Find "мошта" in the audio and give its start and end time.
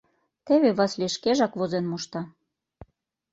1.91-2.21